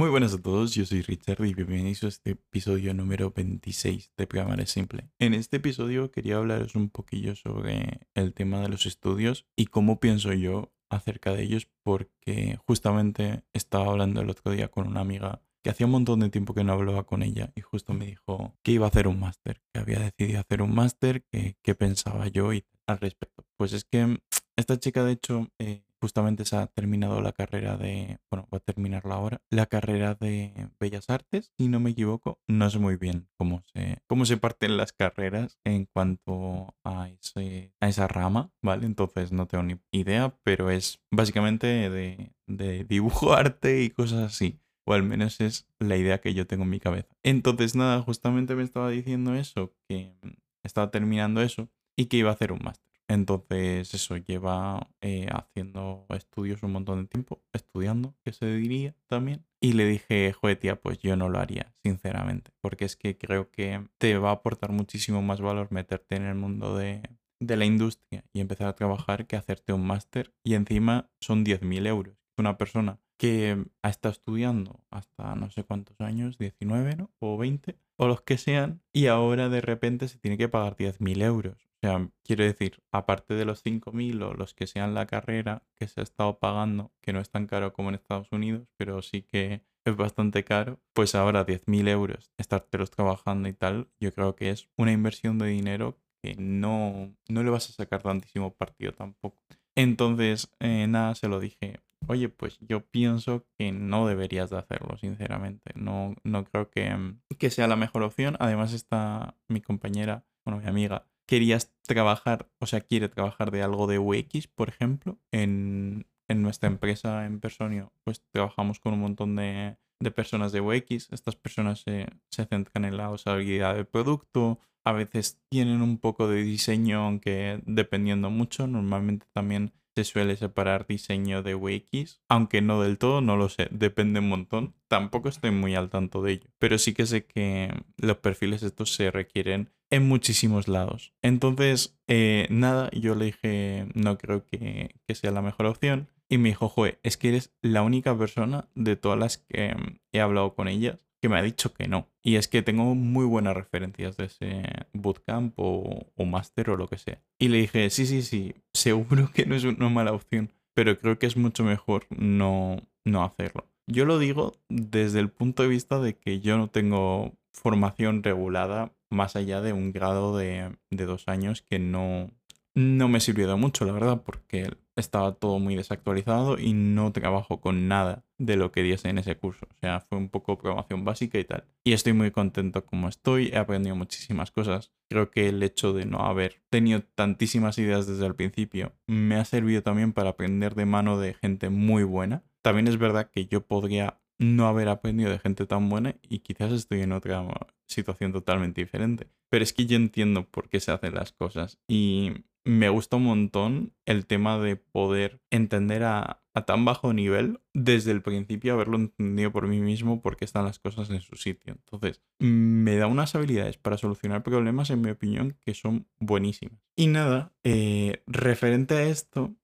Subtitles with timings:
[0.00, 4.28] Muy buenas a todos, yo soy Richard y bienvenidos a este episodio número 26 de
[4.58, 5.10] es Simple.
[5.18, 10.00] En este episodio quería hablaros un poquillo sobre el tema de los estudios y cómo
[10.00, 15.42] pienso yo acerca de ellos porque justamente estaba hablando el otro día con una amiga
[15.62, 18.56] que hacía un montón de tiempo que no hablaba con ella y justo me dijo
[18.62, 22.54] que iba a hacer un máster, que había decidido hacer un máster, que, pensaba yo
[22.54, 23.44] y al respecto.
[23.58, 24.18] Pues es que
[24.56, 25.48] esta chica de hecho...
[25.58, 30.14] Eh, justamente se ha terminado la carrera de, bueno, va a terminarla ahora, la carrera
[30.14, 32.40] de Bellas Artes, si no me equivoco.
[32.48, 37.74] No sé muy bien cómo se, cómo se parten las carreras en cuanto a, ese,
[37.80, 38.86] a esa rama, ¿vale?
[38.86, 44.60] Entonces no tengo ni idea, pero es básicamente de, de dibujo, arte y cosas así.
[44.86, 47.14] O al menos es la idea que yo tengo en mi cabeza.
[47.22, 50.16] Entonces, nada, justamente me estaba diciendo eso, que
[50.64, 52.89] estaba terminando eso y que iba a hacer un máster.
[53.10, 59.44] Entonces, eso lleva eh, haciendo estudios un montón de tiempo, estudiando, que se diría también.
[59.60, 62.52] Y le dije, joder, tía, pues yo no lo haría, sinceramente.
[62.60, 66.36] Porque es que creo que te va a aportar muchísimo más valor meterte en el
[66.36, 67.02] mundo de,
[67.40, 70.32] de la industria y empezar a trabajar que hacerte un máster.
[70.44, 72.16] Y encima son 10.000 euros.
[72.38, 77.10] Una persona que ha estado estudiando hasta no sé cuántos años, 19, ¿no?
[77.18, 81.22] O 20, o los que sean, y ahora de repente se tiene que pagar 10.000
[81.22, 81.69] euros.
[81.82, 85.88] O sea, quiero decir, aparte de los 5.000 o los que sean la carrera que
[85.88, 89.22] se ha estado pagando, que no es tan caro como en Estados Unidos, pero sí
[89.22, 94.50] que es bastante caro, pues ahora 10.000 euros estártelos trabajando y tal, yo creo que
[94.50, 99.42] es una inversión de dinero que no, no le vas a sacar tantísimo partido tampoco.
[99.74, 104.98] Entonces, eh, nada, se lo dije, oye, pues yo pienso que no deberías de hacerlo,
[104.98, 105.72] sinceramente.
[105.74, 108.36] No, no creo que, que sea la mejor opción.
[108.38, 113.86] Además está mi compañera, bueno, mi amiga, querías trabajar, o sea, quiere trabajar de algo
[113.86, 119.76] de UX, por ejemplo, en, nuestra empresa en Personio, pues trabajamos con un montón de,
[120.16, 121.12] personas de UX.
[121.12, 124.58] Estas personas se, se, centran en la usabilidad del producto.
[124.84, 128.66] A veces tienen un poco de diseño, aunque dependiendo mucho.
[128.66, 133.68] Normalmente también se suele separar diseño de UX, aunque no del todo, no lo sé,
[133.70, 134.74] depende un montón.
[134.88, 138.94] Tampoco estoy muy al tanto de ello, pero sí que sé que los perfiles estos
[138.94, 141.12] se requieren en muchísimos lados.
[141.22, 146.08] Entonces, eh, nada, yo le dije, no creo que, sea la mejor opción.
[146.28, 149.74] Y me dijo, joder, es que eres la única persona de todas las que
[150.12, 152.08] he hablado con ellas que me ha dicho que no.
[152.22, 154.62] Y es que tengo muy buenas referencias de ese
[154.92, 157.20] bootcamp o, o máster o lo que sea.
[157.38, 161.18] Y le dije, sí, sí, sí, seguro que no es una mala opción, pero creo
[161.18, 163.66] que es mucho mejor no, no hacerlo.
[163.86, 168.92] Yo lo digo desde el punto de vista de que yo no tengo formación regulada
[169.10, 172.30] más allá de un grado de, de dos años que no,
[172.74, 177.60] no me sirvió de mucho, la verdad, porque estaba todo muy desactualizado y no trabajo
[177.60, 179.66] con nada de lo que diese en ese curso.
[179.70, 181.64] O sea, fue un poco programación básica y tal.
[181.84, 184.92] Y estoy muy contento como estoy, he aprendido muchísimas cosas.
[185.08, 189.44] Creo que el hecho de no haber tenido tantísimas ideas desde el principio me ha
[189.44, 192.44] servido también para aprender de mano de gente muy buena.
[192.62, 196.72] También es verdad que yo podría no haber aprendido de gente tan buena y quizás
[196.72, 197.42] estoy en otra
[197.90, 199.28] situación totalmente diferente.
[199.50, 203.24] Pero es que yo entiendo por qué se hacen las cosas y me gusta un
[203.24, 209.50] montón el tema de poder entender a, tan bajo nivel desde el principio, haberlo entendido
[209.50, 211.72] por mí mismo porque están las cosas en su sitio.
[211.72, 216.78] Entonces, me da unas habilidades para solucionar problemas, en mi opinión, que son buenísimas.
[216.96, 219.54] Y nada, eh, referente a esto,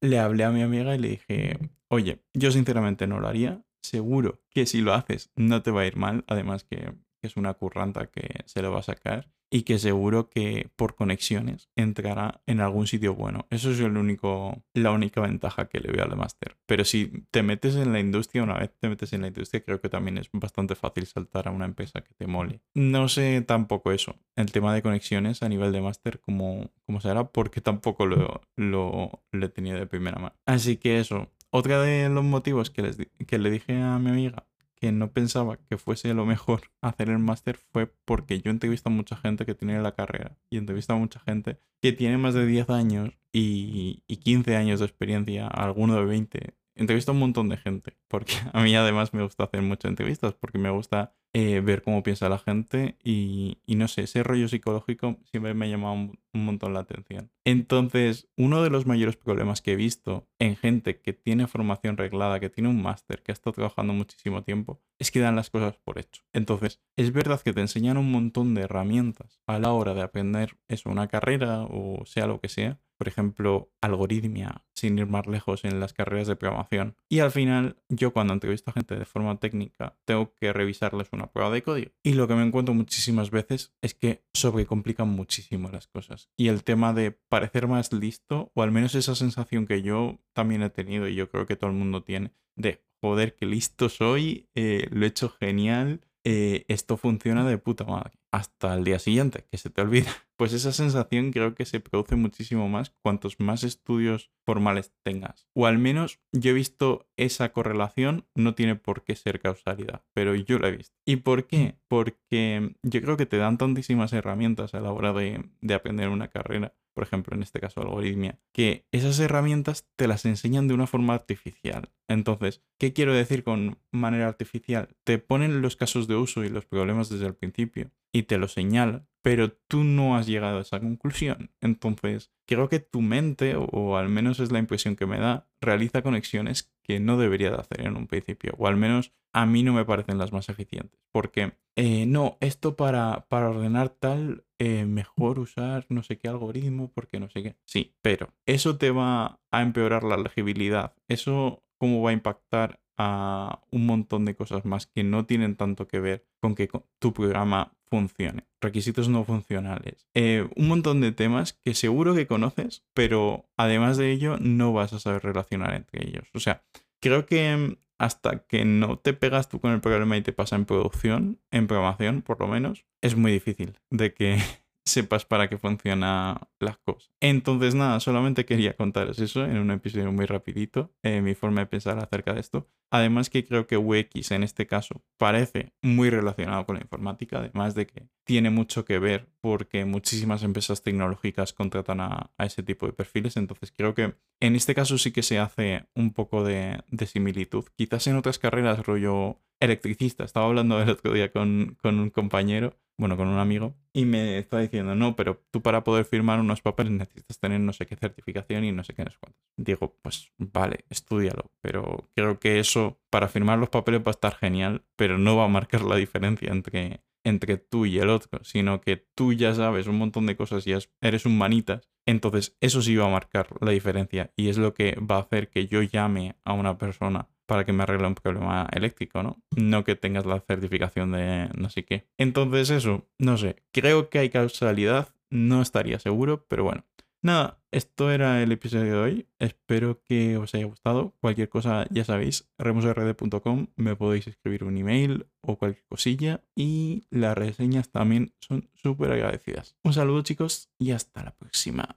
[0.00, 3.62] le hablé a mi amiga y le dije, oye, yo sinceramente no lo haría.
[3.82, 6.92] Seguro que si lo haces no te va a ir mal, además que
[7.26, 11.70] es una curranta que se lo va a sacar y que seguro que por conexiones
[11.76, 13.46] entrará en algún sitio bueno.
[13.50, 16.56] Eso es el único, la única ventaja que le veo al máster.
[16.66, 19.80] Pero si te metes en la industria, una vez te metes en la industria, creo
[19.80, 22.60] que también es bastante fácil saltar a una empresa que te mole.
[22.74, 27.28] No sé tampoco eso, el tema de conexiones a nivel de máster, como, como será,
[27.28, 30.34] porque tampoco lo, lo, lo he tenido de primera mano.
[30.44, 34.46] Así que eso, otra de los motivos que, les, que le dije a mi amiga
[34.76, 38.92] que no pensaba que fuese lo mejor hacer el máster fue porque yo entrevisto a
[38.92, 42.46] mucha gente que tiene la carrera y entrevisto a mucha gente que tiene más de
[42.46, 47.48] 10 años y, y 15 años de experiencia, alguno de 20 entrevisto a un montón
[47.48, 51.60] de gente, porque a mí además me gusta hacer muchas entrevistas, porque me gusta eh,
[51.60, 55.92] ver cómo piensa la gente y, no sé, ese rollo psicológico siempre me ha llamado
[55.92, 57.30] un, montón la atención.
[57.44, 62.40] Entonces, uno de los mayores problemas que he visto en gente que tiene formación reglada,
[62.40, 65.78] que tiene un máster, que ha estado trabajando muchísimo tiempo, es que dan las cosas
[65.78, 66.22] por hecho.
[66.34, 70.58] Entonces, es verdad que te enseñan un montón de herramientas a la hora de aprender
[70.68, 75.64] eso, una carrera o sea lo que sea, por ejemplo, algoritmia, sin ir más lejos
[75.64, 76.96] en las carreras de programación.
[77.08, 81.30] Y al final, yo cuando entrevisto a gente de forma técnica, tengo que revisarles una
[81.30, 81.92] prueba de código.
[82.02, 86.30] Y lo que me encuentro muchísimas veces es que sobrecomplican muchísimo las cosas.
[86.36, 90.62] Y el tema de parecer más listo, o al menos esa sensación que yo también
[90.62, 94.48] he tenido y yo creo que todo el mundo tiene, de joder, qué listo soy,
[94.54, 98.18] eh, lo he hecho genial, eh, esto funciona de puta madre.
[98.36, 100.10] Hasta el día siguiente, que se te olvida.
[100.36, 105.48] Pues esa sensación creo que se produce muchísimo más cuantos más estudios formales tengas.
[105.54, 110.34] O al menos yo he visto esa correlación, no tiene por qué ser causalidad, pero
[110.34, 110.94] yo la he visto.
[111.06, 111.78] ¿Y por qué?
[111.88, 116.28] Porque yo creo que te dan tantísimas herramientas a la hora de, de aprender una
[116.28, 120.86] carrera por ejemplo, en este caso algoritmia, que esas herramientas te las enseñan de una
[120.86, 121.92] forma artificial.
[122.08, 124.96] Entonces, ¿qué quiero decir con manera artificial?
[125.04, 128.48] Te ponen los casos de uso y los problemas desde el principio y te lo
[128.48, 131.50] señalan, pero tú no has llegado a esa conclusión.
[131.60, 136.02] Entonces, creo que tu mente, o al menos es la impresión que me da, realiza
[136.02, 139.72] conexiones que no debería de hacer en un principio, o al menos a mí no
[139.72, 145.40] me parecen las más eficientes, porque eh, no, esto para, para ordenar tal, eh, mejor
[145.40, 147.56] usar no sé qué algoritmo, porque no sé qué.
[147.64, 153.60] Sí, pero eso te va a empeorar la legibilidad, eso cómo va a impactar a
[153.70, 157.75] un montón de cosas más que no tienen tanto que ver con que tu programa
[157.88, 158.44] funcione.
[158.60, 160.06] Requisitos no funcionales.
[160.14, 164.92] Eh, un montón de temas que seguro que conoces, pero además de ello no vas
[164.92, 166.28] a saber relacionar entre ellos.
[166.34, 166.64] O sea,
[167.00, 170.66] creo que hasta que no te pegas tú con el problema y te pasa en
[170.66, 174.38] producción, en programación por lo menos, es muy difícil de que
[174.86, 177.10] sepas para qué funcionan las cosas.
[177.20, 181.66] Entonces nada, solamente quería contaros eso en un episodio muy rapidito, eh, mi forma de
[181.66, 182.68] pensar acerca de esto.
[182.90, 187.74] Además que creo que UX en este caso parece muy relacionado con la informática, además
[187.74, 192.92] de que tiene mucho que ver porque muchísimas empresas tecnológicas contratan a, ese tipo de
[192.92, 197.64] perfiles, entonces creo que en este caso sí que se hace un poco de, similitud.
[197.76, 202.76] Quizás en otras carreras rollo electricista, estaba hablando el otro día con, con un compañero
[202.98, 206.62] bueno, con un amigo, y me está diciendo, no, pero tú para poder firmar unos
[206.62, 209.10] papeles necesitas tener no sé qué certificación y no sé qué no.
[209.56, 214.34] Digo, pues vale, estudialo, pero creo que eso para firmar los papeles va a estar
[214.36, 218.80] genial, pero no va a marcar la diferencia entre, entre tú y el otro, sino
[218.80, 222.96] que tú ya sabes un montón de cosas y eres un manitas, entonces eso sí
[222.96, 226.36] va a marcar la diferencia y es lo que va a hacer que yo llame
[226.44, 229.42] a una persona para que me arregle un problema eléctrico, ¿no?
[229.56, 232.06] No que tengas la certificación de no sé qué.
[232.18, 236.84] Entonces eso, no sé, creo que hay causalidad, no estaría seguro, pero bueno.
[237.22, 239.28] Nada, esto era el episodio de hoy.
[239.40, 241.16] Espero que os haya gustado.
[241.20, 246.44] Cualquier cosa, ya sabéis, remosrd.com, me podéis escribir un email o cualquier cosilla.
[246.54, 249.74] Y las reseñas también son súper agradecidas.
[249.82, 251.96] Un saludo chicos y hasta la próxima.